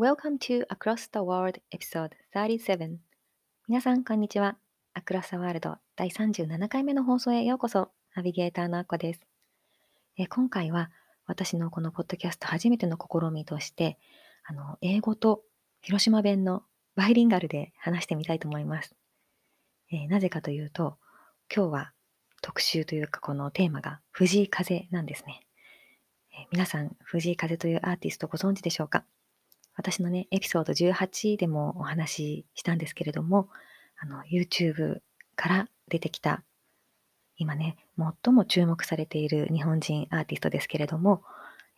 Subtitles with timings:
[0.00, 2.96] Welcome to Across the World Episode 37
[3.68, 4.56] 皆さん、こんにちは。
[4.98, 7.90] Across the World 第37回目の放送へようこそ。
[8.16, 9.20] ナビゲーターのアッコです。
[10.16, 10.90] え今回は
[11.26, 13.98] 私のこのポッドキャスト初めての試みとして、
[14.46, 15.42] あの英語と
[15.82, 16.62] 広島弁の
[16.96, 18.96] バイリンガルで話してみたいと思います。
[19.92, 20.96] えー、なぜかというと、
[21.54, 21.92] 今日は
[22.40, 25.42] 特集というかこのテーマが藤井風なんですね。
[26.32, 29.04] えー、皆さん、藤井風というアーティストご存知でしょうか？
[29.80, 33.48] 私のね、エピソード18でもお話ししたんですけれども、
[33.98, 35.00] あの、YouTube
[35.36, 36.44] から出てきた、
[37.36, 41.22] 今ね、最も注目されている日本人アーティストですけれども、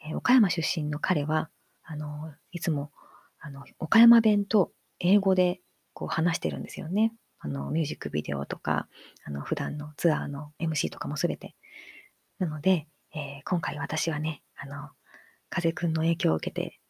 [0.05, 1.49] えー、岡山出身の彼は、
[1.85, 2.91] あの、いつも、
[3.39, 5.61] あの、岡山弁と英語で
[5.95, 7.13] こう話してるんですよね。
[7.39, 8.89] あの、ミュージックビデオとか、
[9.25, 11.55] あの、普段のツアーの MC とかもすべて。
[12.41, 14.91] なので、えー、今回私はね、あの、
[15.51, 16.81] 風くんの影響を受けて、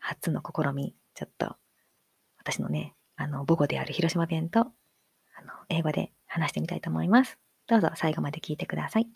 [0.00, 1.56] 初の試み、ちょっと、
[2.38, 4.72] 私のね、あの、母語である広島弁と、あの、
[5.68, 7.38] 英語で話してみたいと思います。
[7.66, 9.08] どうぞ最後まで聞いてください。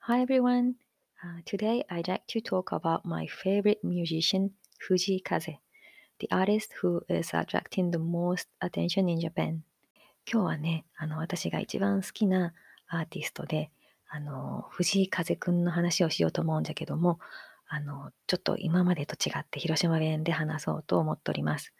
[0.00, 0.74] Hi everyone.
[1.24, 5.58] Uh, today I'd like to talk about my favorite musician, Fuji Kaze,
[6.18, 9.62] the artist who is attracting the most attention in Japan.
[10.30, 12.52] 今日はね、あの、私が一番好きな
[12.88, 13.70] アーティストで、
[14.16, 17.18] あの、藤井風くんの話をしようと思うんだけども、
[17.68, 21.74] あの、ちょっと今までと違って広島弁で話そうと思っております。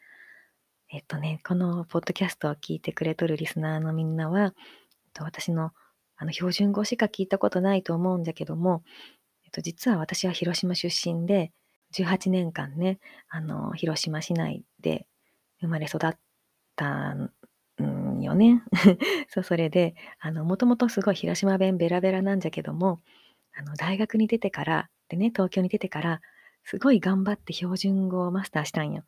[0.92, 4.52] えっとね、このポッドキャストを聞いてくれとるリスナーのみんなは、えっ
[5.14, 5.70] と私の
[6.18, 8.82] あの標準語しか聞いたことないと思うんだけども、
[9.46, 11.52] えっと、実は私は広島出身で、
[11.94, 12.98] 18年間ね、
[13.30, 15.06] あの、広島市内で
[15.60, 16.14] 生まれ育っ
[16.74, 17.32] たん
[18.22, 18.62] よね。
[19.28, 23.00] そう、それで、あの、もともとすごい広島弁ベラベラなんじゃけども、
[23.54, 26.20] あの、大学に出てから、でね、東京に出てから、
[26.64, 29.04] すごい頑張って標準語をマスターしたんよ。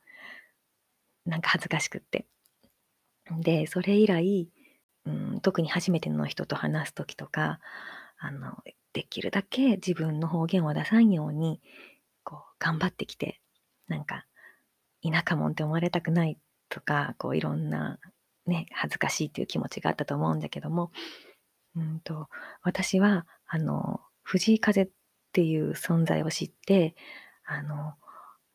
[1.26, 2.26] なんか恥ずかしくって。
[3.40, 4.48] で、それ以来、
[5.04, 7.60] うん、特に初めての人と話す時とか、
[8.18, 8.56] あの、
[8.92, 11.60] できるだけ自分の方言を出さんように、
[12.24, 13.40] こう、頑張ってきて、
[13.86, 14.26] なんか、
[15.02, 17.98] 田舎もんって思われたくないとか、こう、いろんな、
[18.48, 20.90] ね、恥ずかしいっていう気持ちがあったと思うんだけども、
[21.76, 22.28] うんと、
[22.62, 24.88] 私は、あの、藤井風っ
[25.32, 26.94] ていう存在を知って、
[27.44, 27.94] あの、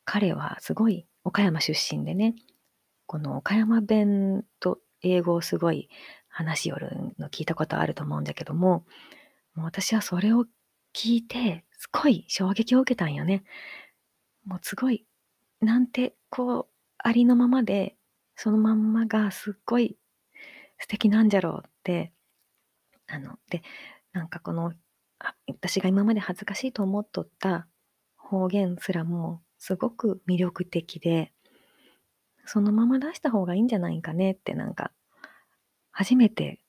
[0.04, 2.34] 彼はすごい岡山出身でね、
[3.06, 5.88] この岡山弁と英語をすごい
[6.28, 8.84] 話しよるの聞いたことあると思うんだけども、
[9.54, 10.46] もう私はそれを
[10.94, 13.44] 聞いて、すごい衝撃を受けたんよね。
[14.44, 15.06] もうすごい、
[15.60, 16.66] なんて、こう、
[16.98, 17.96] ありのままで、
[18.36, 19.96] そのまんまがすっごい
[20.78, 22.12] 素敵なんじゃろうって、
[23.06, 23.62] あの、で、
[24.12, 24.72] なんかこの、
[25.48, 27.66] 私が今まで恥ずかしいと思っとった
[28.16, 31.32] 方言すらもすごく魅力的で、
[32.46, 34.92] そのまま出した方がいいんじゃないかねってなんか、
[35.92, 36.60] 初めて、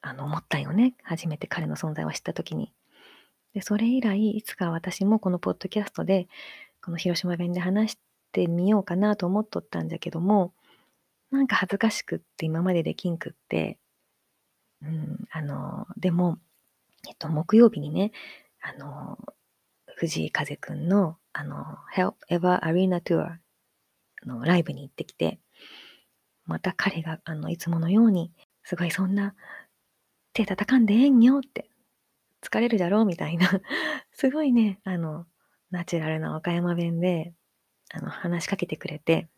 [0.00, 0.94] あの、思ったよね。
[1.02, 2.72] 初めて彼の存在を知った時に。
[3.54, 6.28] で、それ以来、いつか私もこのポッドキャストで、
[6.82, 7.98] この広島弁で話し
[8.32, 10.54] てみようかなと思っとったんだけども、
[11.30, 13.78] なんか恥ずかしくって今までできんくって、
[14.82, 16.38] うん、あの、でも、
[17.08, 18.12] えっと、木曜日にね、
[18.60, 19.18] あの、
[19.96, 21.64] 藤井風くんの、あの、
[21.94, 23.36] Help Ever Arena Tour
[24.24, 25.40] のライブに行ってきて、
[26.44, 28.32] また彼が、あの、いつものように、
[28.62, 29.34] すごいそんな、
[30.32, 31.70] 手叩かんでええんよって、
[32.42, 33.48] 疲れるだろうみたいな、
[34.12, 35.26] すごいね、あの、
[35.70, 37.34] ナチュラルな岡山弁で、
[37.90, 39.28] あの、話しかけてくれて、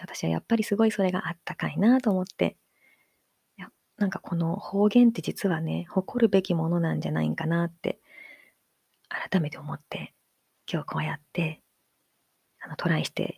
[0.00, 2.56] 私はやっぱりすごいそれがあったかいなと思って、
[3.58, 8.00] いやなんかこの方言って実はね、誇るべきものなんじゃないんかなって、
[9.08, 10.14] 改めて思って、
[10.70, 11.60] 今日こうやって、
[12.60, 13.36] あの、トライして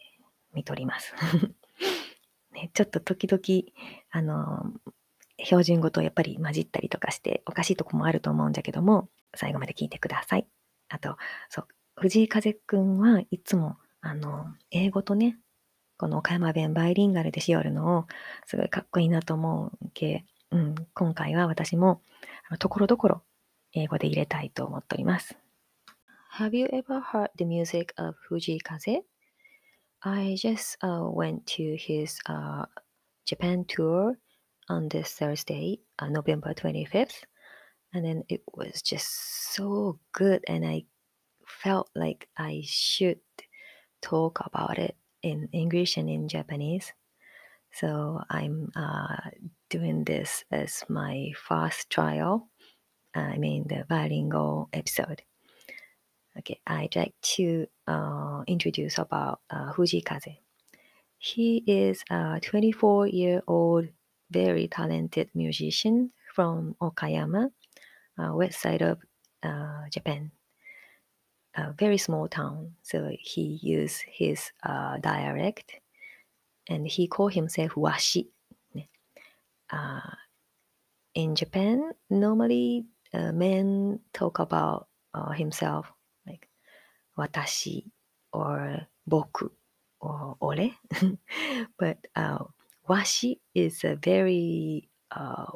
[0.52, 1.14] みとります。
[2.52, 3.72] ね、ちょっと時々、
[4.10, 4.72] あの、
[5.42, 10.46] 標準語とやっぱり混じったりとかしておかしいとこもあると思うんだけども、最後まで聞いてください。
[10.88, 11.16] あと、
[11.48, 15.38] そう、藤井風くんはいつも、あの、英語とね、
[15.96, 18.06] この岡山弁バイリンガルでしよるのを、
[18.46, 22.00] すごいかっこいいなと思うけ、うん、今回は私も、
[22.58, 23.23] ところどころ
[23.73, 25.37] 英語で入れたいと思っております。
[26.38, 29.05] have you ever heard the music of Fuji Kaze?
[30.02, 32.67] I just uh, went to his uh,
[33.25, 34.19] Japan tour
[34.69, 37.23] on this Thursday, uh, November 25th,
[37.93, 40.87] and then it was just so good, and I
[41.46, 43.20] felt like I should
[44.02, 46.92] talk about it in English and in Japanese.
[47.72, 49.16] So I'm uh,
[49.70, 52.48] doing this as my first trial.
[53.14, 55.22] I mean, the bilingual episode.
[56.38, 60.38] Okay, I'd like to uh, introduce about uh, Fujikaze.
[61.18, 63.88] He is a 24 year old,
[64.30, 67.50] very talented musician from Okayama,
[68.18, 68.98] uh, west side of
[69.42, 70.32] uh, Japan.
[71.56, 75.74] A very small town, so he used his uh, dialect
[76.68, 78.28] and he called himself Washi.
[79.70, 80.00] Uh,
[81.14, 85.92] in Japan, normally uh, men talk about uh, himself
[86.26, 86.48] like
[87.16, 87.90] watashi
[88.32, 89.50] or boku
[90.00, 90.70] or ore.
[91.78, 92.44] but uh,
[92.88, 95.46] washi is a very uh,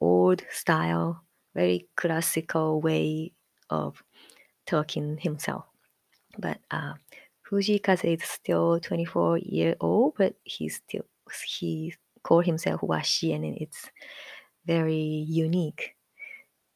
[0.00, 1.24] old style,
[1.54, 3.32] very classical way
[3.70, 4.02] of
[4.70, 5.64] talking himself.
[6.38, 6.94] But uh,
[7.44, 11.04] Fujikaze is still 24 year old, but he's still
[11.44, 13.90] he called himself Washi, and it's
[14.64, 15.94] very unique.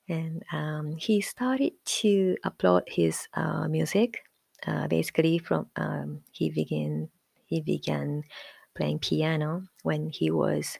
[0.09, 4.23] And um, he started to upload his uh, music
[4.67, 7.09] uh, basically from um, he began
[7.47, 8.25] he began
[8.75, 10.79] playing piano when he was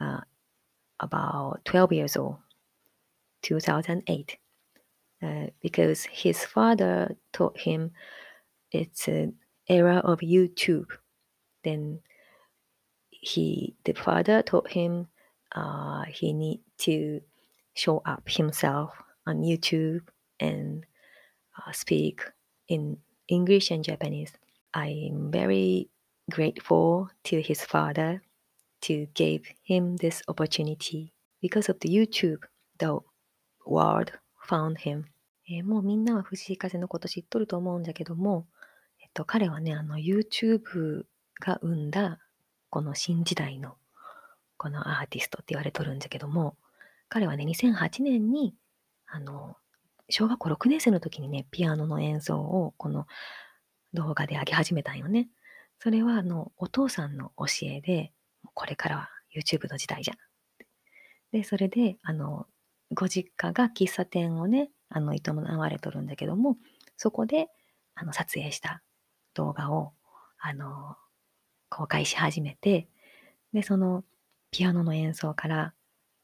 [0.00, 0.20] uh,
[1.00, 2.36] about 12 years old
[3.42, 4.38] 2008
[5.26, 7.90] uh, because his father taught him
[8.70, 9.34] it's an
[9.68, 10.90] era of youtube
[11.64, 12.00] then
[13.10, 15.08] he the father taught him
[15.52, 17.20] uh, he need to
[17.74, 18.90] show up himself
[19.26, 20.02] on youtube
[20.40, 20.86] and
[21.56, 22.22] uh, speak
[22.68, 22.98] in
[23.28, 24.32] English and Japanese.
[24.74, 25.88] I'm very
[26.30, 28.22] grateful to his father
[28.82, 31.12] to give him this opportunity.
[31.40, 32.44] Because of the YouTube,
[32.78, 32.98] the
[33.64, 34.12] world
[34.42, 35.06] found him.
[35.48, 38.46] えーもうみんなは藤井風のこと知っとると思うんだけども、
[39.00, 41.04] えっと、彼はね、あの YouTube
[41.40, 42.18] が生んだ
[42.70, 43.76] この新時代の
[44.56, 46.56] このアーティストって言われとるんだけども、
[47.08, 48.54] 彼はね、2008年に
[49.06, 49.56] あの
[50.10, 53.06] 小学校6年生の時にね、ピアノの演奏をこの
[53.94, 55.28] 動画で上げ始めたんよね。
[55.78, 58.12] それはあのお父さんの教えで、
[58.54, 60.16] これからは YouTube の時代じゃん。
[61.32, 62.46] で、それで、あの、
[62.92, 66.56] ご実家が喫茶店をね、あの、営まれとるんだけども、
[66.96, 67.48] そこで、
[67.94, 68.82] あの、撮影した
[69.34, 69.92] 動画を、
[70.38, 70.96] あの、
[71.68, 72.88] 公開し始めて、
[73.52, 74.04] で、その、
[74.50, 75.74] ピアノの演奏から、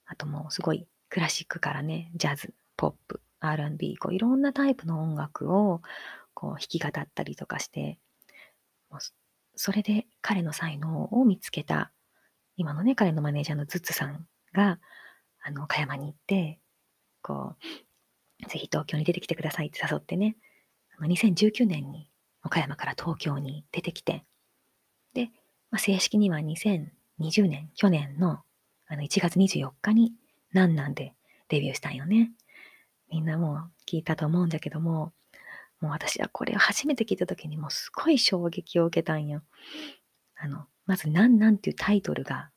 [0.07, 5.83] あともうすごいクラシックからね、ジャズ、ポップ、R&B、こういろんなタイプの音楽を
[6.35, 7.99] こう弾き語ったりとかして、
[8.91, 9.01] もう
[9.57, 11.93] それで彼の才能を見つけた、
[12.57, 14.79] 今のね、彼のマネージャーのズッツさんが、
[15.43, 16.61] あの、岡山に行って、
[17.23, 17.65] こう、
[18.49, 20.37] ぜひ東京に出てきてくださいって誘ってね、
[20.99, 22.09] あの2019年に
[22.45, 24.25] 岡山から東京に出てきて、
[25.15, 25.31] で、
[25.71, 28.41] まあ、正式には2020年、去年の
[28.87, 30.13] あの1月24日に、
[30.53, 31.15] なんなんで
[31.49, 32.31] デビューしたんよね。
[33.11, 35.13] みんなもう聞いたと思うんだけども、
[35.81, 39.43] もう私はこれを初めて聞いた時にもうすごい衝撃を受けたんよ。
[40.37, 42.51] あの、まず、なんなんっていうタイトルが、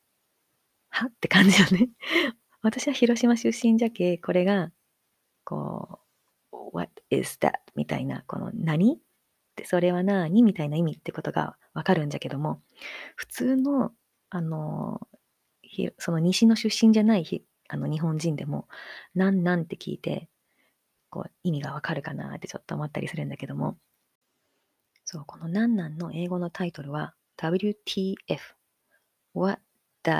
[0.90, 1.08] は？
[1.08, 1.90] って感じよね。
[2.62, 4.72] 私は広島出身じゃけ、これが、
[5.46, 6.00] こ
[6.52, 7.54] う、what is that?
[7.76, 8.96] みたいな、この何？
[8.96, 8.98] っ
[9.56, 10.44] てそれは何？
[10.44, 12.62] みたいな意味ってことがわかるんじゃけども、
[13.16, 13.92] 普通の、
[14.30, 15.08] あの、
[15.98, 18.68] その西の出身じゃないあの日本人でも、
[19.14, 20.30] なんなんって聞いて、
[21.10, 23.78] こう意味がわかるかなってちょっと思ったりするんだけども、
[25.06, 28.16] そう、このなんなんの英語のタイトルは WTF
[29.34, 29.62] What
[30.04, 30.12] the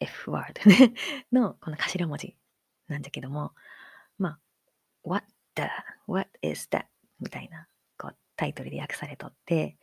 [0.00, 0.54] F word
[1.32, 2.36] のこの頭文字
[2.88, 3.52] なんだけども、
[4.18, 4.38] まあ、
[5.04, 5.62] What the,
[6.06, 6.86] What is that?
[7.20, 9.76] みたいなこうタイトルで訳されとって、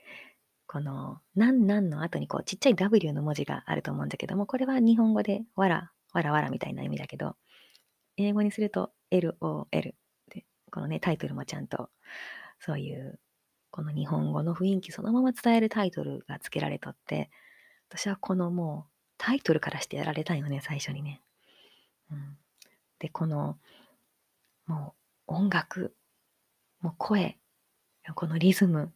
[0.67, 7.35] このなんなんの後にこうちっちゃい W の文字があると思うんだけども、これは日本語でわら、わらわらみたいな意味だけど、
[8.17, 9.93] 英語にすると LOL
[10.71, 11.89] このね、タイトルもちゃんと、
[12.59, 13.19] そういう、
[13.69, 17.29] この日本語の雰囲気そのまま伝えるタイトルが付けられとって、
[17.89, 21.21] 私はこのもう、タイトルからしてやられたよね、最初にね。
[22.09, 22.37] うん、
[22.99, 23.57] で、この、
[24.65, 25.00] もう、
[25.31, 25.95] 音楽、
[26.81, 27.37] もう声、
[28.15, 28.93] このリズム、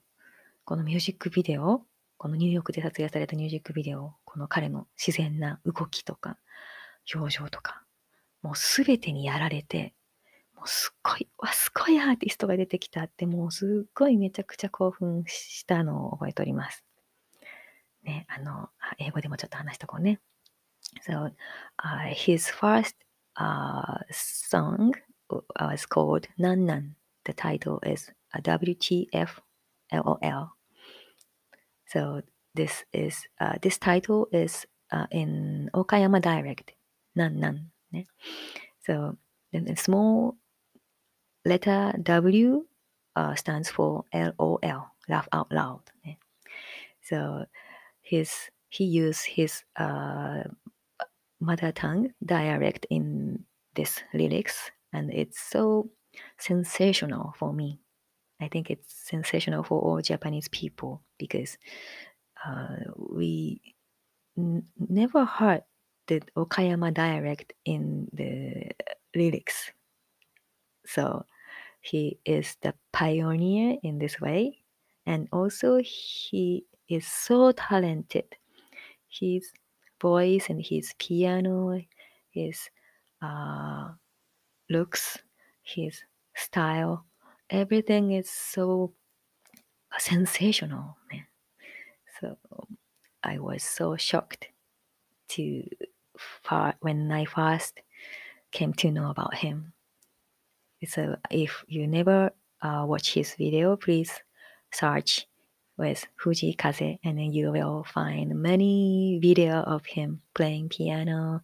[0.66, 1.86] このミュージックビデオ、
[2.18, 6.38] このニューヨークで撮影されたミュージックビデオ、この彼の自然な動きとか、
[7.14, 7.84] 表情とか、
[8.42, 9.94] もうすべてにやられて、
[10.56, 16.84] もうすっごい、わ、すごいアーティストが出てきたって、もうすっごいめちゃくちゃ興奮したのを覚えております。
[18.04, 20.20] ね、あの、英語でもちょっと話しとこうね。
[21.02, 21.32] So,
[21.78, 22.96] uh, his first
[23.36, 24.92] uh, song
[25.30, 26.96] was called Nan Nan.
[27.26, 29.30] The title is WTF
[29.92, 30.52] LOL.
[31.88, 32.22] So
[32.54, 36.74] this is uh, this title is uh, in Okayama dialect.
[37.16, 37.72] Nan Nan.
[38.86, 39.18] So
[39.52, 40.36] the small
[41.46, 42.66] letter W
[43.16, 44.92] uh, stands for LOL.
[45.08, 45.82] Laugh out loud.
[47.02, 47.46] So
[48.02, 50.44] his he used his uh,
[51.40, 55.90] mother tongue dialect in this lyrics and it's so
[56.40, 57.80] sensational for me.
[58.42, 61.58] I think it's sensational for all japanese people because
[62.46, 63.62] uh, we
[64.38, 65.64] n- never heard
[66.08, 68.72] the okayama dialect in the
[69.16, 69.72] lyrics.
[70.86, 71.26] So
[71.82, 74.60] he is the pioneer in this way
[75.06, 78.26] and also he is so talented.
[79.08, 79.52] His
[80.02, 81.80] voice and his piano,
[82.32, 82.70] his
[83.22, 83.92] uh,
[84.70, 85.18] looks,
[85.64, 86.04] his
[86.36, 87.06] style,
[87.50, 88.94] everything is so
[89.98, 90.98] sensational.
[91.12, 91.26] Man.
[92.20, 92.38] So
[93.24, 94.48] I was so shocked
[95.30, 95.64] to
[96.82, 97.82] when I first
[98.52, 99.74] came to know about him.
[100.88, 102.32] So if you never
[102.62, 104.12] uh, watch his video, please
[104.72, 105.28] search
[105.78, 111.42] with Fuji Kaze, and then you will find many video of him playing piano,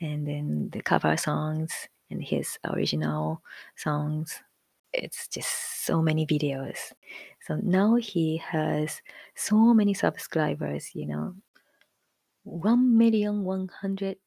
[0.00, 3.42] and then the cover songs and his original
[3.76, 4.40] songs.
[4.92, 6.78] It's just so many videos.
[7.46, 9.02] So now he has
[9.34, 11.34] so many subscribers, you know,
[12.44, 14.18] one million one hundred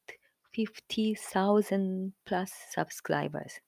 [0.51, 3.62] fifty thousand plus subscribers.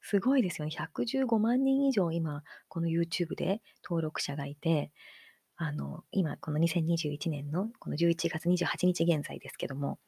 [0.00, 0.74] すごいですよね。
[0.74, 4.92] 115万人以上今、この YouTube で登録者がいて、
[5.56, 9.98] あの、今、この2021年のこの11月28日現在ですけども、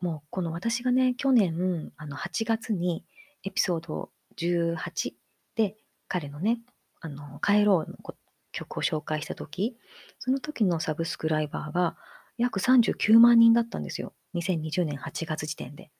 [0.00, 3.04] もうこの私がね、去年、あの、8月に
[3.44, 5.12] エピソード18
[5.54, 5.76] で
[6.08, 6.60] 彼のね、
[7.00, 8.14] あの、帰ろうの
[8.52, 9.76] 曲を紹介した時、
[10.18, 11.96] その時のサブスクライバーが
[12.36, 14.12] 約39万人だったんですよ。
[14.34, 15.90] 2020年8月時点で。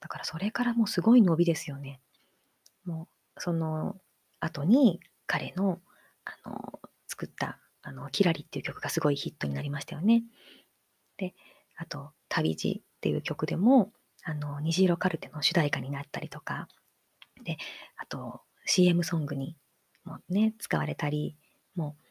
[0.00, 2.00] だからそれからもうすごい伸びですよね。
[2.84, 3.96] もう、その
[4.40, 5.80] 後に彼の、
[6.24, 10.24] あの、作ったあの、キラリっていう曲がすごいヒットになりましたよね。
[11.16, 11.34] で、
[11.76, 13.92] あと、旅路っていう曲でも、
[14.24, 16.68] あの、虹色カルテの主題歌になったりとか、
[17.44, 17.56] で、
[17.96, 19.56] あと、CM ソングに
[20.04, 21.36] もね、使われたり、
[21.76, 22.02] もう、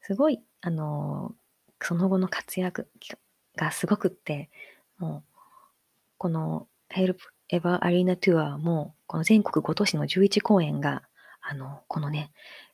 [0.00, 1.34] すごい、あの、
[1.80, 2.88] その後の活躍
[3.56, 4.48] がすごくって、
[4.98, 5.38] もう、
[6.18, 7.16] この Help
[7.52, 11.02] Ever Arena Tour も、この全国5都市の11公演が、
[11.40, 12.30] あの、このね、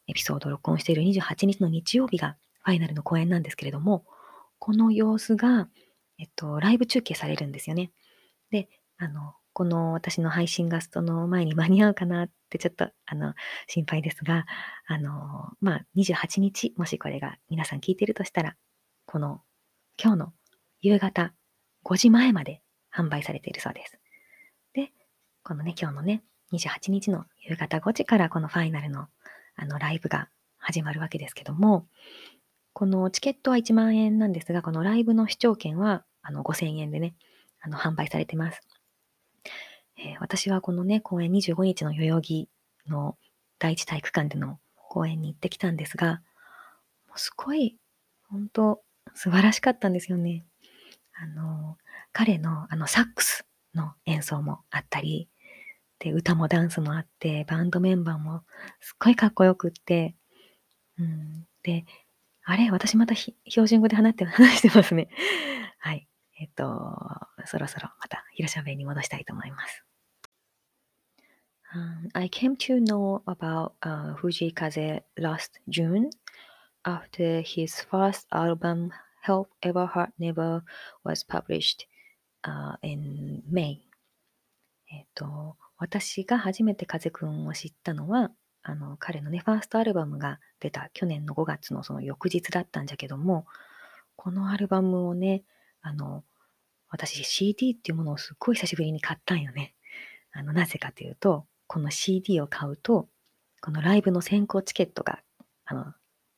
[0.06, 4.04] エピソードを録音している28日の日曜日がファイナルの公演なんですけれども、
[4.58, 5.68] この様子が、
[6.18, 7.92] えっと、ライブ中継されるんですよね。
[8.50, 13.34] で、あの、この私の配信ガストの前に間に合うかなってちょっと、あの、
[13.66, 14.46] 心配ですが、
[14.86, 18.56] あの、まあ、28日、もしこれが皆さん聞いてるとしたら、
[19.06, 19.40] この
[20.02, 20.32] 今日の
[20.80, 21.32] 夕方
[21.84, 22.62] 5時前まで
[22.94, 23.98] 販売されているそうです。
[24.74, 24.92] で、
[25.42, 26.22] このね、今日のね、
[26.52, 29.08] 28日の夕方5時からこのファイナルの
[29.58, 31.88] あの、ライブが始まるわけですけども、
[32.72, 37.14] このチケットは1万円なんですが、このライブの視聴券はあの5000円でね、
[37.58, 38.60] あの販売されてます。
[39.96, 42.50] えー、私はこのね、公演25日の代々木
[42.86, 43.16] の
[43.58, 46.20] 第一体育館での公演に行ってきたんですが、
[47.08, 47.78] もうすごい、
[48.28, 48.82] 本当
[49.14, 50.44] 素晴らしかったんですよね。
[51.14, 51.78] あの、
[52.12, 55.30] 彼のあのサックスの演奏もあったり、
[55.98, 58.42] で、歌もダンスもあって、バンドメンバーも
[58.80, 60.14] すっごいかっこよくって、
[60.98, 61.86] うん、で、
[62.44, 65.08] あれ私また標準語で話って話してますね。
[65.78, 66.06] はい。
[66.40, 66.64] えっと、
[67.46, 69.84] そろそろまた広しゃべりに戻したいと思います。
[71.74, 76.08] Um, I came to know about uh, Fuji Kaze last June
[76.82, 78.90] after his first album
[79.22, 80.62] Help Ever Heart Never
[81.04, 81.86] was published
[82.44, 83.80] uh, in May.
[84.90, 88.30] えっと、私が初めて風くんを知ったのは、
[88.62, 93.44] あの、彼のね、ファーストアルバムが出た去年の5月のその翌日だったんじゃけども、
[94.16, 95.42] このアルバムをね、
[95.88, 96.24] あの、
[96.90, 99.74] 私 CD っていうものをすっごい久しぶりに買ったんよね。
[100.32, 103.08] あの、なぜかというと、この CD を買うと、
[103.60, 105.20] このライブの先行チケットが、
[105.64, 105.94] あの、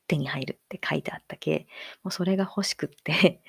[0.07, 1.67] 手に入るって書いてあったけ、
[2.03, 3.43] もうそれが欲しくって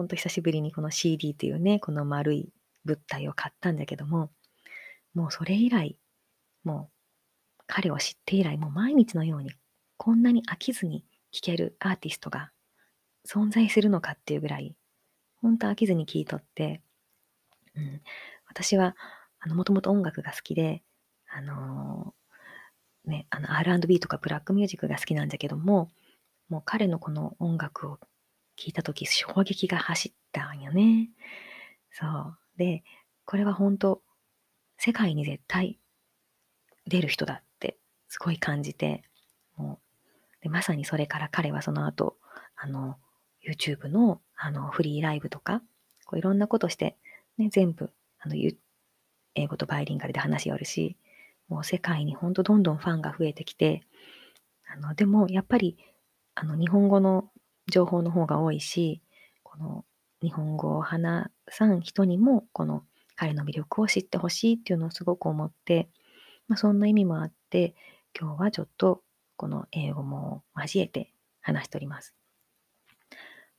[0.00, 2.52] ほんと久しぶりにこの CD っていうね、この丸い
[2.84, 4.30] 物体を買ったんだけども、
[5.14, 5.98] もうそれ以来、
[6.64, 6.90] も
[7.60, 9.52] う彼を知って以来、もう毎日のように
[9.98, 12.50] こんなに飽きずに聴けるアーティストが
[13.28, 14.74] 存在するのかっていうぐらい、
[15.42, 16.82] 本当飽きずに聴いとって、
[17.76, 18.02] うん、
[18.46, 18.96] 私は、
[19.40, 20.82] あの、もともと音楽が好きで、
[21.28, 25.90] あのー、ね、あの、R&B とかブラックミュージックが好きなんだけども、
[26.48, 27.98] もう彼のこの音楽を
[28.56, 31.08] 聴いたとき、衝撃が走ったんよね。
[31.92, 32.38] そう。
[32.56, 32.82] で、
[33.24, 34.02] これは本当
[34.76, 35.78] 世界に絶対
[36.86, 37.78] 出る人だって
[38.08, 39.02] すごい感じて、
[39.56, 39.80] も
[40.40, 42.16] う、でまさにそれから彼はその後、
[42.56, 42.96] あの、
[43.46, 45.62] YouTube のあのフリーライブとか、
[46.06, 46.96] こういろんなことして、
[47.38, 48.34] ね、全部、あの、
[49.34, 50.96] 英語とバイリンガルで話しよるし、
[51.48, 53.82] もう世界に本当どんどんファンが増えてきて、
[54.66, 55.76] あの、でもやっぱり、
[56.34, 57.30] あの、日本語の
[57.70, 59.02] 情報の方が多いし、
[59.42, 59.84] この
[60.22, 62.84] 日本語を話さん人にも、この
[63.16, 65.88] 彼の魅力を知ってほしいっていうのをすごく思って、
[66.48, 67.74] まあ、そんな意味もあって、
[68.18, 69.02] 今日はちょっと
[69.36, 72.19] この英語も交えて話しております。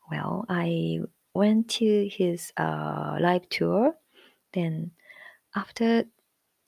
[0.09, 0.99] Well, I
[1.33, 3.95] went to his uh, live tour.
[4.53, 4.91] Then,
[5.55, 6.05] after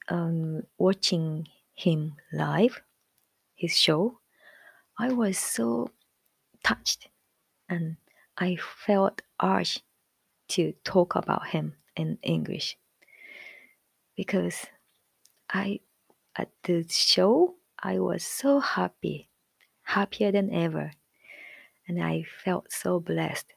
[0.09, 2.81] um, watching him live,
[3.55, 4.19] his show,
[4.97, 5.89] I was so
[6.63, 7.09] touched
[7.67, 7.97] and
[8.37, 9.81] I felt urged
[10.49, 12.77] to talk about him in English
[14.15, 14.65] because
[15.49, 15.79] I
[16.35, 19.29] at the show I was so happy,
[19.83, 20.91] happier than ever,
[21.87, 23.53] and I felt so blessed.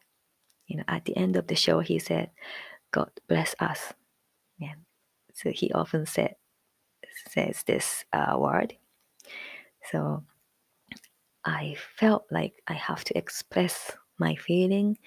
[0.66, 2.30] You know, at the end of the show, he said,
[2.90, 3.92] "God bless us."
[4.59, 4.75] Yeah,
[5.35, 6.37] so he often said
[7.28, 8.75] says this uh, word.
[9.90, 10.25] So
[11.45, 14.99] I felt like I have to express my feeling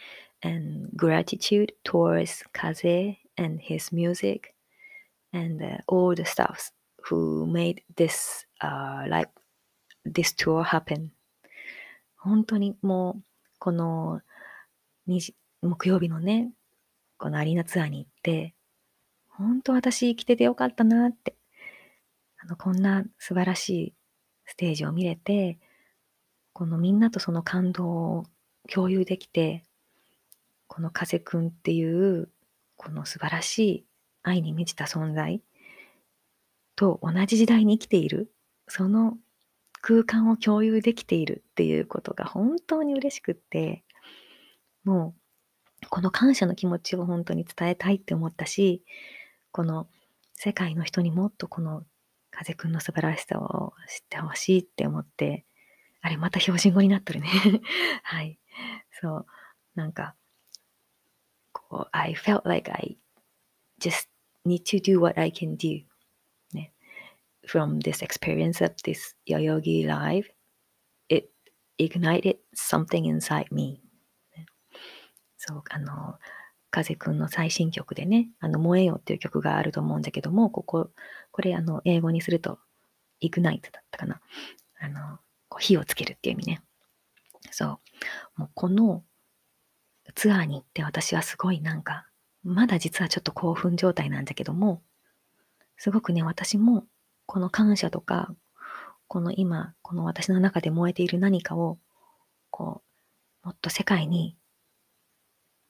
[0.42, 4.54] and gratitude towards Kaze and his music
[5.34, 6.72] and uh, all the staffs
[7.04, 9.30] who made this uh, like
[10.06, 11.12] this tour happen
[12.30, 13.24] 本当にもう
[13.60, 14.22] この
[15.62, 16.54] 木曜日のね
[17.18, 18.56] このアリーナツアーに行って
[19.28, 21.36] 本当私来ててよかったなって。
[22.42, 23.94] あのこんな素晴らしい
[24.46, 25.60] ステージを見れて
[26.54, 28.26] このみんなとその感動を
[28.72, 29.64] 共有できて
[30.68, 32.30] この風くんっていう
[32.78, 33.86] この素晴らしい
[34.24, 35.42] 愛に満ちた存在
[36.78, 38.32] と同じ時代に生きている
[38.70, 39.18] その
[39.82, 43.84] 空間を共有できているっていうことが本当に嬉しくって
[44.84, 45.14] も
[45.84, 48.84] うこの感謝の気持ちを本当に伝えたいって思ったし
[49.52, 49.88] この
[50.36, 51.84] 世界の人にもっとこの
[52.32, 55.46] 風くんの素晴らしさを知ってほしいって思って
[56.02, 57.28] あれまた標準語になっとるね。
[58.04, 58.40] はい。
[59.02, 59.26] そう。
[59.76, 60.16] なんか
[61.52, 62.98] こう I felt like I
[63.80, 64.10] just
[64.46, 65.84] need to do what I can do
[67.50, 70.30] from this experience of this Yoyogi live
[71.10, 71.30] it
[71.78, 73.82] ignited something inside me
[75.38, 76.20] そうあの
[76.72, 80.92] 風くんの最新曲でね、あの、燃えよっていう曲があると思うんだけども、ここ、
[81.32, 82.60] これ、あの、英語にすると、
[83.22, 84.22] ignite だったかな。
[84.80, 86.62] あの、こう火をつけるっていう意味ね。
[87.52, 87.80] そ
[88.38, 88.40] う。
[88.40, 89.04] もうこの
[90.16, 92.08] ツアーに行って私はすごいなんか、
[92.44, 94.84] まだ実はちょっと興奮状態なんだけども、
[95.78, 96.86] すごくね、私も
[97.30, 98.34] この感謝とか、
[99.08, 101.78] この今、この私の中で燃えている何かを、
[102.50, 102.82] こ
[103.44, 104.36] う、もっと世界に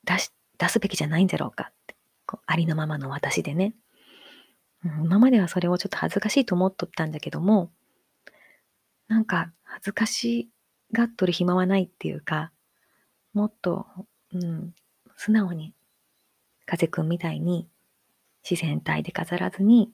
[0.06, 3.76] 出し、出すべきじゃないんだろうかって、こうありのままの私でね。
[4.86, 7.74] うん、今まではそれをちょっと恥ずかしいと思っとったんだけども、
[9.10, 10.50] なんか恥ずかし
[10.94, 12.54] がっとる暇はないっていうか、
[13.34, 13.86] もっと
[14.34, 14.74] うん、
[15.18, 15.74] 素直に、
[16.66, 17.68] 風くんみたいに
[18.50, 19.92] 自然体で飾らずに、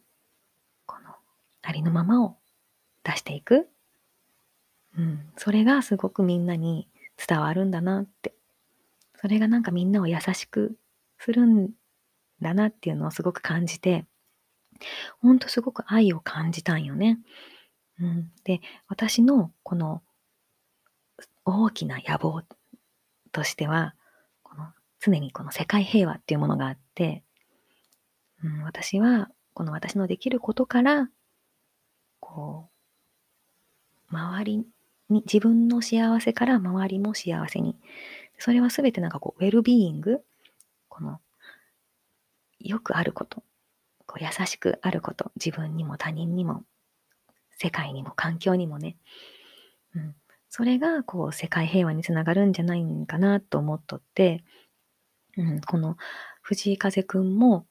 [1.66, 2.38] ありのままを
[3.04, 3.68] 出していく。
[4.98, 6.88] うん、それがすごくみんなに
[7.28, 8.34] 伝わるんだなって。
[9.20, 10.78] それがなんかみんなを優しく
[11.20, 11.72] するん
[12.42, 14.06] だなっていうのをすごく感じて、
[15.22, 17.20] ほんとすごく愛を感じたんよね。
[18.00, 20.04] うん、で、私のこの
[21.46, 22.44] 大きな野望
[23.32, 23.96] としては、
[24.44, 24.68] この
[25.00, 27.24] 常にこの世界平和っていうものがあって、
[28.44, 31.10] うん、私はこの私のできることから、
[32.20, 32.70] こ
[34.12, 34.66] う、周りに、
[35.26, 37.76] 自分の幸せから周りも幸せに。
[38.38, 40.24] それはすべてなんかこう、ウェルビーイング、
[40.90, 41.20] この、
[42.60, 43.44] よくあること、
[44.06, 46.64] こう優しくあること、自分にも他人にも、
[47.58, 48.98] 世界にも環境にもね、
[49.96, 50.16] うん、
[50.50, 54.44] それがこう世界平和につながるんじゃないかなと思っとって、
[55.38, 55.98] うん、この
[56.42, 57.66] 藤井風くんも、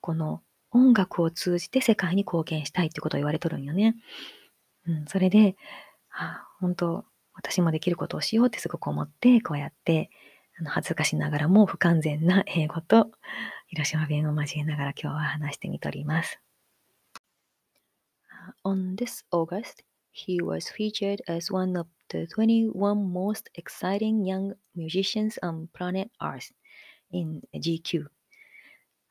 [0.00, 3.96] この音楽を通じて世界に貢献したいってことを言われとるんよね。
[4.86, 5.56] うん、それで、
[6.10, 7.04] あ、本当
[7.34, 10.10] 私もできることをしようってすごく思って、こうやって、
[10.58, 13.12] あの恥ずかしながらも不完全な英語と
[13.68, 16.40] 広島弁を交えながら今日は話してみとります。
[18.64, 25.68] On this August, he was featured as one of the 21 most exciting young musicians on
[25.72, 26.50] planet Earth
[27.12, 28.06] in GQ.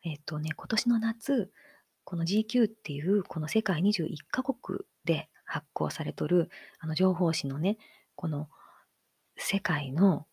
[0.07, 1.51] えっとね、今年の夏、
[2.05, 7.77] この GQ っていうこの世界21カ国で発行されとるあの情報誌のね、
[8.15, 8.47] この
[9.35, 10.25] 世界の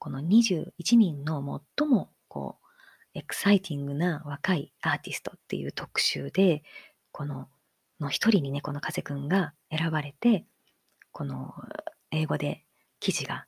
[0.00, 2.58] この21人の最もこ
[3.14, 6.64] うエクサイティングな若いアーティストっていう特集で、
[7.12, 7.48] この
[8.00, 10.44] の一人にね、この風くんが選ばれて、
[11.12, 11.54] この
[12.10, 12.64] 英語で
[12.98, 13.46] 記事が、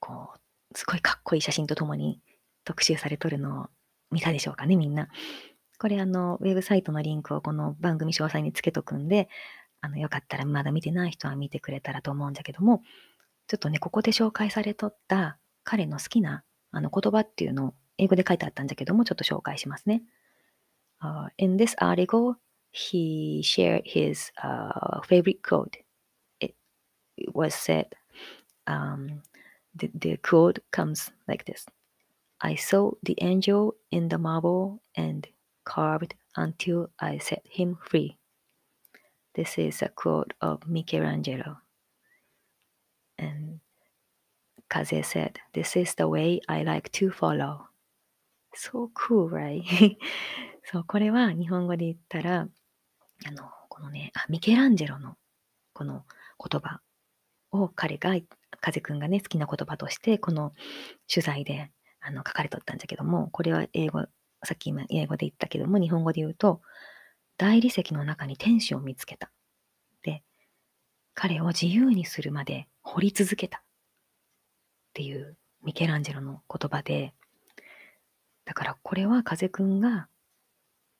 [0.00, 2.22] こう、すごいかっこいい写真とともに
[2.64, 3.66] 特集されとるのを
[4.12, 5.08] 見たでしょうかね、みんな。
[5.78, 9.28] これあの、ウェブサイトのリンクをこの番組詳細につけとくんで、
[9.80, 12.82] あの、よかったらまだ見てない人は見てくれたらと思うんだけども、
[13.48, 20.02] ちょっとね、ここで紹介されとった彼の好きなあの言葉っていうのを英語で書いてあったんだけども、ちょっと紹介しますね。
[21.02, 22.36] Uh, in this article,
[22.70, 25.78] he shared his uh, favorite quote.
[26.40, 26.54] It,
[27.34, 27.86] was said,
[28.66, 29.22] um,
[29.74, 31.66] the, the quote comes like this
[32.40, 35.28] I saw the angel in the marble and
[35.64, 38.16] carved until I set him free.
[39.34, 41.58] This is a quote of Michelangelo.
[43.18, 43.60] And
[44.68, 47.68] Kaze said, This is the way I like to follow.
[48.54, 49.62] So cool, right?
[50.64, 52.48] そう、これは日本語で言ったら、
[53.26, 55.16] あの、このね、あ、ミケランジェロの
[55.72, 56.04] この
[56.38, 56.80] 言葉
[57.50, 58.14] を彼が、
[58.60, 60.52] 風くんがね、好きな言葉として、この
[61.12, 61.70] 取材で
[62.02, 64.00] あの書かれとったんだけども、これは英語、
[64.44, 66.60] さっき今英語で言ったけども、日本語で言うと、
[67.38, 69.30] 大理石の中に天使を見つけた。
[70.02, 70.22] で、
[71.14, 73.58] 彼を自由にするまで掘り続けた。
[73.58, 73.62] っ
[74.94, 77.14] ていうミケランジェロの言葉で、
[78.44, 80.08] だからこれは風くんが、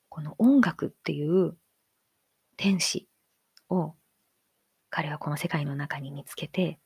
[0.08, 1.56] この音楽っていう
[2.56, 3.08] 天使
[3.68, 3.94] を
[4.92, 6.78] 彼はこの世界の中に見つけて、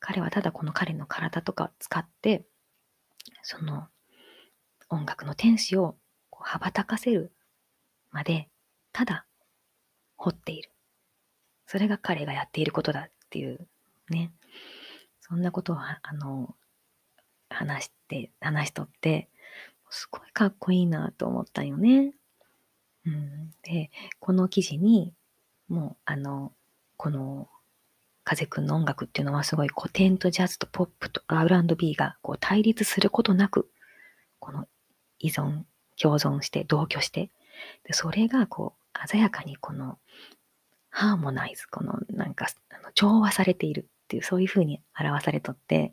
[0.00, 2.46] 彼はただこの彼の体とか使って、
[3.44, 3.88] その
[4.88, 5.96] 音楽の天使を
[6.32, 7.30] 羽ばたかせる
[8.10, 8.48] まで、
[8.92, 9.26] ただ
[10.16, 10.70] 掘っている。
[11.66, 13.68] それが彼がやっていることだっていう
[14.08, 14.32] ね。
[15.20, 16.54] そんなことをあの
[17.50, 19.28] 話して、話しとって、
[19.90, 22.14] すごいかっこいいなと思ったよね。
[23.04, 25.12] うん、で、この記事に、
[25.68, 26.52] もう、あの、
[26.96, 27.48] この、
[28.24, 33.70] 風くんの音楽っていうのはすごい古典とジャズとポップと R&B がこう対立することなく、
[34.40, 34.66] この
[35.18, 35.62] 依存、
[36.00, 37.30] 共存して、同居して、
[37.84, 39.98] でそれがこう、鮮やかにこの、
[40.88, 45.92] ハーモナイズ、このなんか、あの調和されているっていう、そういうふうに表されとって、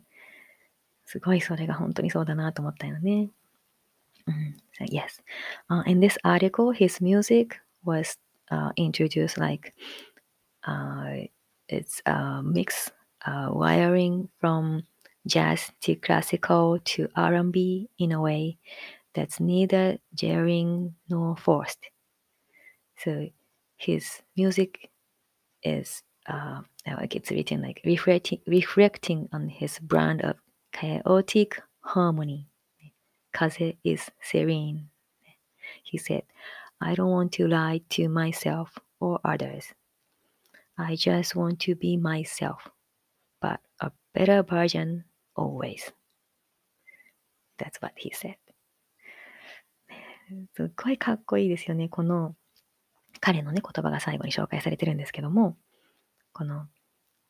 [1.04, 3.28] すごいそれが本当にそうだなと思ったよね。
[4.26, 5.20] Mm, so yes.
[5.68, 8.16] Uh, in this article, his music was
[8.50, 9.74] uh, introduced like
[10.66, 11.26] uh,
[11.68, 12.90] it's a mix
[13.26, 14.82] uh, wiring from
[15.26, 18.58] jazz to classical to R&B in a way
[19.14, 21.78] that's neither jarring nor forced.
[22.96, 23.28] So
[23.76, 24.90] his music
[25.62, 30.36] is uh, like it's written like reflecting reflecting on his brand of
[30.72, 32.46] chaotic harmony
[33.32, 34.88] Kaze is serene.
[35.82, 36.22] He said,
[36.80, 39.64] I don't want to lie to myself or others.
[40.76, 42.70] I just want to be myself,
[43.40, 45.04] but a better version
[45.36, 45.92] always.
[47.58, 48.36] That's what he said.
[50.56, 51.88] すっごいかっこいいですよね。
[51.88, 52.34] この
[53.20, 55.56] 彼のね、言葉が最後に紹介されてるんですけども、
[56.32, 56.66] この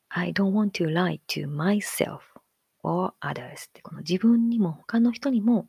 [0.09, 2.21] I don't want to lie to myself
[2.83, 5.69] or others ってこの自分にも他の人にも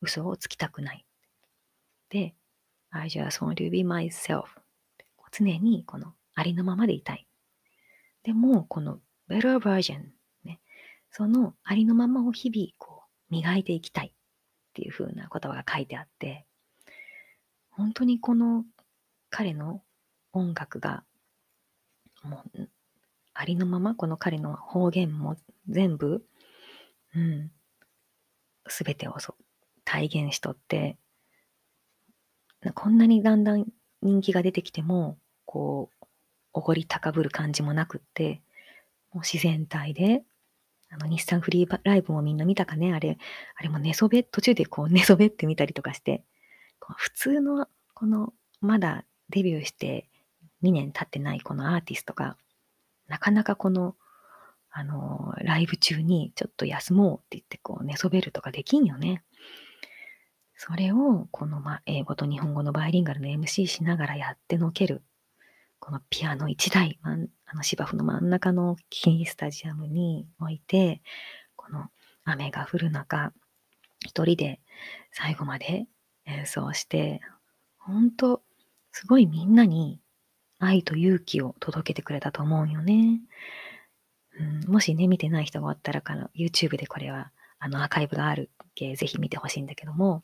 [0.00, 1.04] 嘘をつきたくない。
[2.08, 2.34] で、
[2.90, 4.44] I just want to be myself.
[5.32, 7.26] 常にこのありのままでいたい。
[8.22, 10.06] でも、この better version、
[10.44, 10.60] ね、
[11.10, 14.12] そのありのままを日々こう磨いていきたいっ
[14.74, 16.46] ていう風な言葉が書いてあって、
[17.70, 18.64] 本当にこの
[19.30, 19.82] 彼の
[20.32, 21.04] 音楽が
[22.22, 22.68] もう
[23.34, 25.36] ありのまま、この彼の方言も
[25.68, 26.22] 全部、
[27.14, 27.50] うん、
[28.66, 29.34] すべてをそ
[29.84, 30.98] 体現しとって、
[32.74, 33.64] こんなにだんだん
[34.02, 35.16] 人気が出てきても、
[35.46, 35.99] こう、
[36.52, 38.42] おごり高ぶる感じもなくって、
[39.12, 40.22] もう自然体で、
[40.90, 42.92] あの、日産フリーライブもみんな見たかね？
[42.94, 43.18] あれ、
[43.56, 46.24] あれも寝そべ、途中でこう 寝そべってみたりとかして、
[46.96, 50.08] 普通のこのまだデビューして
[50.62, 52.36] 2年経ってないこのアーティストが、
[53.08, 53.96] なかなかこの、
[54.70, 59.22] あの、ライブ中にちょっと休もうって言ってこう寝そべるとかできんよね。
[60.56, 65.02] それを、この、ま、英語と日本語のバイリンガルの MC しながらやってのける。
[65.80, 67.16] このピアノ1台、あ
[67.54, 71.02] の芝生の真ん中のキースタジアムに置いて、
[71.56, 71.88] この
[72.24, 73.32] 雨が降る中、
[74.06, 74.60] 一人で
[75.10, 75.86] 最後まで
[76.26, 77.20] 演奏して、
[77.78, 78.42] 本当
[78.92, 80.00] すごいみんなに
[80.58, 83.20] 愛と勇気を届けてくれたと思うよね。
[84.38, 90.22] うん、もしね、見てない人がおったらから、YouTube でこれは、あの、アーカイブがあるけ、ぜひ見てほしいんだけども、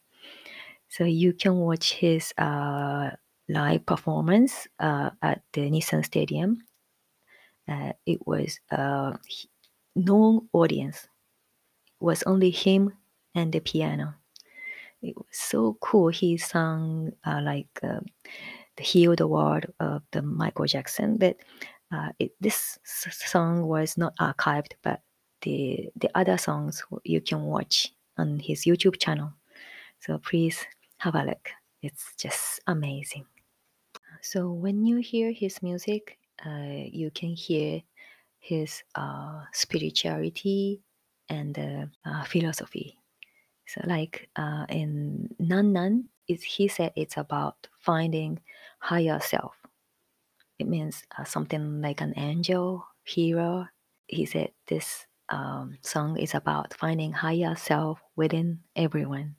[0.89, 3.17] So you can watch his、uh,
[3.49, 6.59] live performance uh, at the Nissan Stadium.
[7.69, 9.19] Uh, it was a
[9.95, 11.09] no audience.
[12.01, 12.93] It was only him
[13.35, 14.15] and the piano.
[15.03, 16.09] It was so cool.
[16.09, 18.01] He sang uh, like uh,
[18.77, 21.17] the Heal the World of the Michael Jackson.
[21.17, 21.37] But
[21.93, 25.01] uh, it, this song was not archived, but
[25.43, 29.33] the the other songs you can watch on his YouTube channel.
[30.01, 30.65] So please
[30.99, 31.51] have a look.
[31.83, 33.27] It's just amazing.
[34.26, 37.82] So when you hear his music, uh, you can hear
[38.40, 40.82] his uh, spirituality
[41.30, 41.58] and
[42.06, 42.98] uh, philosophy.
[43.68, 48.40] So, like uh, in Nan Nan, is he said it's about finding
[48.80, 49.56] higher self.
[50.60, 53.68] It means uh, something like an angel, hero.
[54.08, 59.36] He said this um, song is about finding higher self within everyone.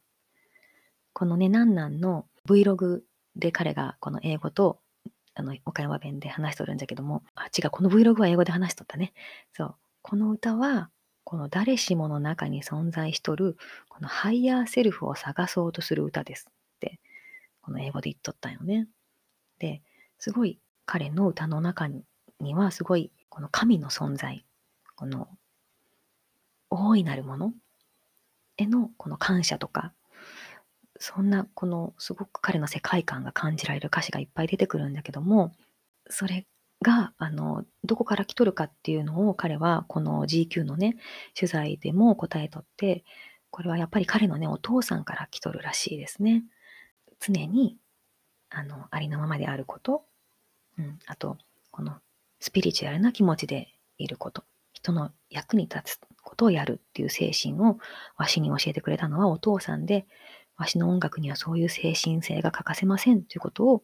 [1.14, 3.03] このね、なんなんの Vlog
[3.38, 4.80] で彼がこの英語と
[5.34, 9.13] あの岡山弁で話しとるんだけども、あ、違う、この Vlog は英語で話しとったね。
[9.54, 9.76] そう。
[10.02, 10.89] この歌は
[11.23, 13.58] この誰しもの中に存在しとる、
[13.89, 17.00] この higher self を探そうとする歌ですって、
[17.62, 18.88] この英語で言っとったんよね。
[19.60, 19.82] で、
[20.17, 22.06] すごい彼の歌の中に
[22.56, 24.45] は、すごいこの神の存在、
[24.95, 25.28] この
[26.69, 27.54] 大いなるもの
[28.58, 29.93] へのこの感謝とか、
[31.00, 35.54] そんなこのすごく彼の世界観が感じられる歌詞がいっぱい出てくるんだけども、
[36.10, 36.46] それ
[36.82, 40.98] が、あの、どこから来とるかっていうのを彼はこの GQ のね、
[41.36, 43.04] 取材でも答えとって、
[43.50, 46.44] これはやっぱり彼のね、お父さんから来とるらしいですね。
[47.20, 47.78] 常に、
[48.50, 50.06] あの、ありのままであること、
[50.78, 51.38] うん、あと、
[51.72, 51.96] この
[52.40, 57.80] スピリチュアルな気持ちでいること、人の役に立つことをやるっていう精神を
[58.18, 60.06] わしに教えてくれたのはお父さんで、
[60.58, 63.84] わしの音楽にはそういう精神性が欠かせませんということを、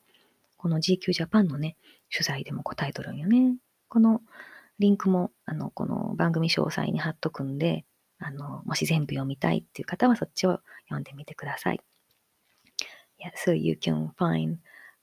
[0.57, 1.77] この GQ ジャパンのね、
[2.11, 3.55] 取材でも答えとるんよね。
[3.89, 4.21] この
[4.79, 7.85] リンクも、あの、この番組詳細に貼っとくんで、
[8.17, 11.79] あの、もし全部読みたいっていう方はそっちを読んでみてください。
[13.19, 14.57] Yeah, so you can find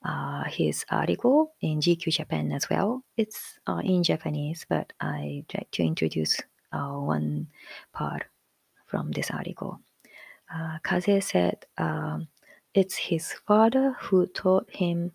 [0.04, 3.02] uh, his article in GQ Japan as well.
[3.16, 7.48] It's uh, in Japanese, but I try to introduce uh, one
[7.92, 8.24] part
[8.87, 9.78] from this article.
[10.52, 12.28] Uh, Kaze said um,
[12.74, 15.12] it's his father who taught him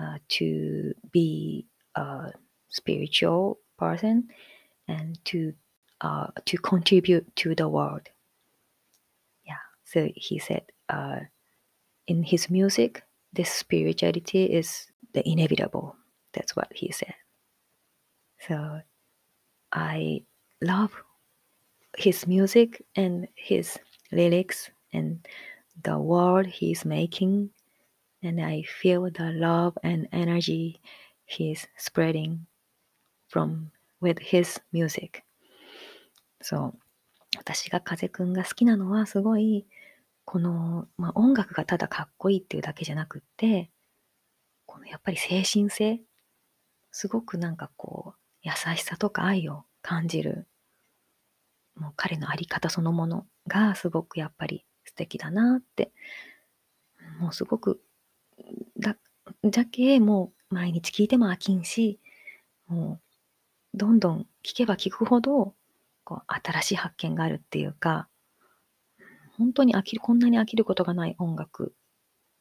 [0.00, 2.32] uh, to be a
[2.68, 4.28] spiritual person
[4.88, 5.52] and to
[6.00, 8.08] uh, to contribute to the world.
[9.44, 11.20] Yeah, so he said uh,
[12.06, 15.96] in his music, this spirituality is the inevitable.
[16.32, 17.14] That's what he said.
[18.48, 18.80] So
[19.72, 20.24] I
[20.62, 20.92] love
[21.98, 23.78] his music and his
[24.12, 25.18] lyrics and
[25.82, 27.50] the world he's making
[28.22, 30.80] and I feel the love and energy
[31.24, 32.46] he's spreading
[33.28, 33.70] from
[34.00, 35.22] with his music.
[36.42, 36.78] そう。
[37.36, 39.66] 私が風くんが好きなのはすごい、
[40.24, 43.70] この、まあ、音楽がただかっこいいっていうだけじゃなくって、
[44.66, 46.00] このやっぱり精神性、
[46.90, 50.46] すごくなんかこう、優しさとか愛を感じる、
[51.76, 55.92] もう彼のあり方そのものがすごくやっぱり素敵だなって、
[57.18, 57.80] もうすごく
[58.78, 58.96] だ、
[59.44, 62.00] じゃけ、もう毎日聞いても飽きんし、
[62.66, 63.00] も
[63.74, 65.54] う、どんどん聞けば聞くほど、
[66.04, 68.08] こう、新しい発見があるっていうか、
[69.38, 71.74] 本当に飽きる、こんなに飽きることがない音楽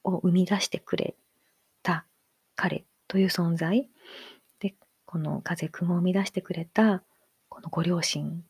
[0.03, 1.15] を生み出してくれ
[1.83, 2.05] た
[2.55, 3.89] 彼という存在。
[4.59, 7.03] で、この風くんを生み出してくれた、
[7.47, 8.43] このご両親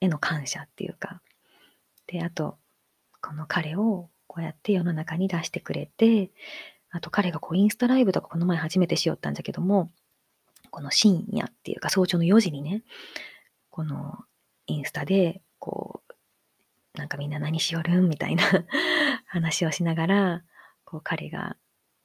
[0.00, 1.22] への感謝っていうか、
[2.06, 2.56] で、あと、
[3.20, 6.30] この彼をこうやって世の中に出してくれて、
[6.90, 9.90] あと彼がこうインスタライブとかこの前初めてしよったんだけども、
[10.70, 12.82] この深夜っていうか早朝の4時にね、
[13.70, 14.18] この
[14.66, 18.44] インスタで、こう、なんかみんな何しよるんみたいな
[19.26, 20.42] 話をしながら、
[20.84, 21.56] こう彼が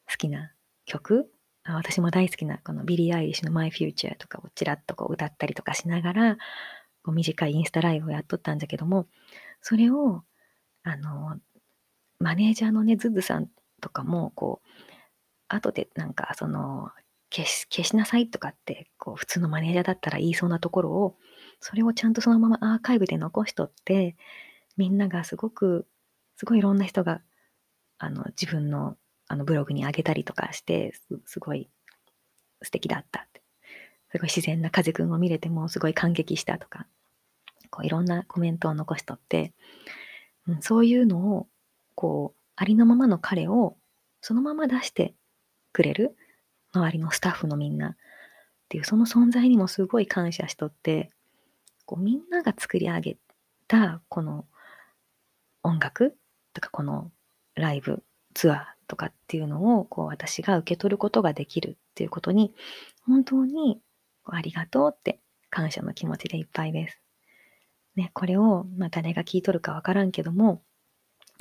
[0.10, 0.52] 好きな
[0.86, 1.32] 曲
[1.66, 6.38] 私も大好きなこのビリー・アイリッシュの My Future とかをちらっとこう歌ったりとかしながら、
[7.04, 9.08] こう短いインスタライブをやっとったんだけども、
[9.62, 10.24] それを、
[10.84, 11.40] あの、
[12.20, 13.50] マネージャーのね、ズズさん
[13.82, 14.68] とかも、こう、
[15.50, 16.92] 後でなんかその、
[17.32, 21.18] 消し、消しなさいとかって、こう、普通のマネージャーだったら言いそうなところを、
[21.60, 24.16] それをちゃんとそのままアーカイブで残しとって、
[24.78, 25.88] みんながすごく、
[26.38, 27.22] すごいいろんな人が、
[28.00, 31.70] あの、自分のあのブログに上げたりとかしてす、すごい
[32.64, 33.43] 素敵だったって。
[34.14, 36.86] すごい自然な風くんを見れてもすごい感激したとか、
[37.72, 39.54] こういろんなコメントを残しとって、
[40.48, 41.48] うん、そういうのを、
[41.96, 43.76] こう、ありのままの彼を
[44.22, 45.16] そのまま出して
[45.72, 46.16] くれる
[46.74, 47.96] 周りのスタッフのみんなっ
[48.70, 51.10] ていうその存在にもすごい感謝しとって
[51.86, 53.18] こうみんなが作り上げ
[53.68, 54.46] たこの
[55.64, 56.16] 音楽
[56.54, 57.12] とかこの
[57.56, 62.54] ライブツアーとかっていうのをこう私が受け取ることができるっていうことに
[63.06, 63.80] 本当に
[64.26, 67.02] ありがとうって感謝の気持ちでいっぱいです。
[67.96, 70.64] ね、これを、まあ、誰が聞いとるかわからんけども、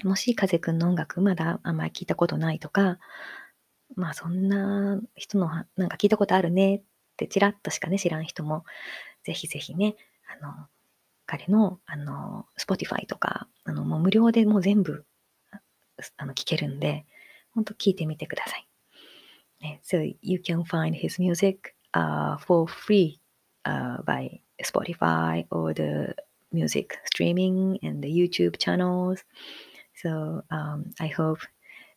[0.04, 2.98] もし風くんの音楽まだあんまり聞いたことないとか、
[3.94, 6.82] まあそんな人のなんか聞いたことあるねっ
[7.16, 8.64] てちらっとしかね知らん人も、
[9.22, 9.96] ぜひぜひね、
[10.40, 10.66] あの、
[11.26, 15.06] 彼の、あの、Spotify とか、あの、もう無料でもう全部、
[16.16, 17.06] あの、聞けるんで、
[17.52, 18.68] 本当聞いてみてください。
[19.60, 26.14] ね、so you can find his music、uh, for free、uh, by Spotify or the
[26.52, 29.24] music streaming and the YouTube channels.
[29.94, 31.38] So um, I hope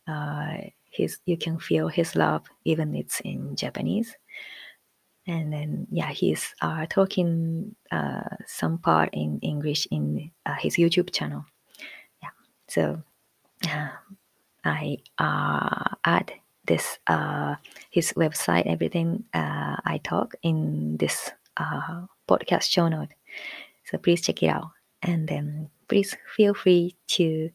[0.08, 0.58] uh,
[0.90, 4.16] his you can feel his love even it's in Japanese.
[5.28, 11.12] And then yeah, he's uh, talking uh, some part in English in uh, his YouTube
[11.12, 11.46] channel.
[12.22, 12.30] Yeah,
[12.68, 13.02] so
[14.64, 16.34] I uh, add
[16.66, 17.56] this uh,
[17.90, 23.10] his website, everything uh, I talk in this uh, podcast show note.
[23.86, 27.50] So please check it out, and then please feel free to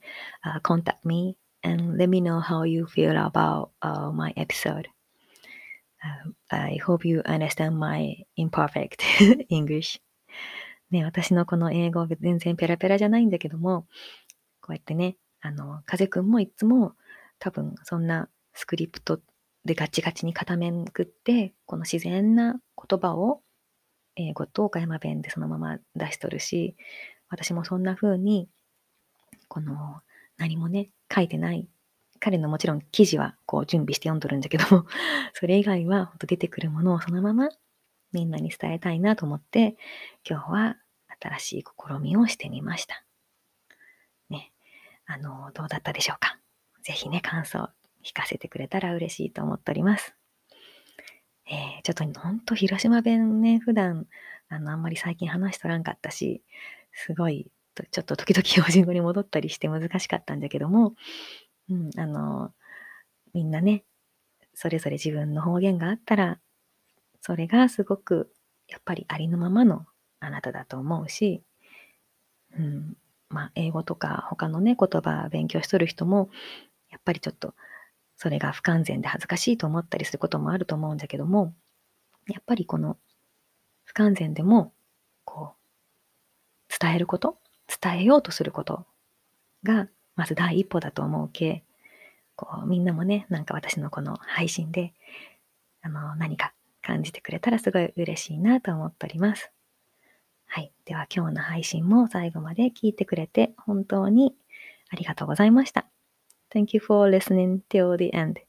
[0.44, 4.88] uh, contact me and let me know how you feel about uh, my episode.
[6.02, 9.02] Uh, I hope you understand my imperfect
[9.50, 10.00] English.
[10.90, 13.86] ね、私のこの英語全然ペラペラじゃないんだけども、
[14.60, 16.94] こうやってね、あの、風くんもいつも
[17.38, 18.28] 多分そんな
[18.60, 19.18] スクリプト
[19.64, 23.40] でガチガチに固めんくって、この自然な言葉を
[24.16, 26.76] 英語と岡山弁でそのまま出しとるし、
[27.30, 28.50] 私もそんな風に、
[29.48, 30.00] この
[30.36, 31.68] 何もね、書いてない。
[32.20, 34.84] 彼のもちろん記事はこう準備して読んどるんだけども、
[35.32, 37.48] それ以外は本当出てくるものをそのまま
[38.12, 39.78] みんなに伝えたいなと思って、
[40.28, 40.76] 今日は
[41.18, 43.06] 新しい試みをしてみました。
[44.28, 44.52] ね。
[45.06, 46.38] あの、どうだったでしょうか？
[46.82, 47.70] ぜひね、感想
[48.04, 50.14] 聞かせてくれたら嬉しいと思っております。
[51.50, 54.06] えー、ちょっとほんと広島弁ね、普段、
[54.48, 56.42] あの、あんまり最近話しとらんかったし、
[56.92, 57.50] すごい、
[57.90, 60.94] ちょっと時々標準語に戻ったりして難しかったんだけども、
[61.68, 62.52] うん、あの、
[63.34, 63.84] みんなね、
[64.54, 66.38] それぞれ自分の方言があったら、
[67.20, 68.32] それがすごく、
[68.68, 69.86] やっぱりありのままの
[70.20, 71.42] あなただと思うし、
[72.56, 72.96] うん、
[73.28, 76.30] まあ、英語とか他のね、言葉勉強しとる人も、
[76.90, 77.54] やっぱりちょっと
[78.20, 81.54] それが不完全で恥ずかしいと思ったりすることもあると思うんだけども、
[82.28, 82.98] やっぱりこの
[83.85, 84.74] 不完全でも、
[85.24, 85.54] こ
[86.68, 87.38] う、伝えること、
[87.83, 88.85] 伝えようとすること
[89.62, 91.64] が、まず第一歩だと思うけ、
[92.37, 94.92] こう、みんなもね、なんか私のこの配信で、
[95.80, 96.52] あの、何か
[96.83, 99.50] 感じてくれたらすごい嬉しいなと思っております。
[100.44, 100.74] はい。
[100.85, 104.35] では今日の配信も最後まで聞いてくれて本当に
[104.90, 105.87] ありがとうございました。
[106.52, 108.40] Thank you for listening till the end.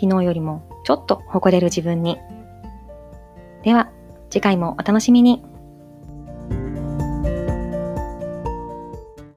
[0.00, 2.18] 昨日よりもちょっと誇れる自分に
[3.62, 3.90] では、
[4.30, 5.44] 次回もお楽しみに。